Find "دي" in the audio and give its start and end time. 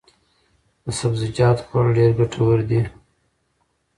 2.69-2.81